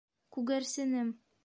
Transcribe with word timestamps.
Күгәрсенем! 0.37 1.15